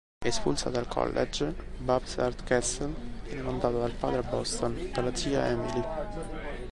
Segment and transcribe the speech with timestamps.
[0.27, 2.91] Espulsa dal college, Babs Hardcastle
[3.23, 5.83] viene mandata dal padre a Boston, dalla zia Emily.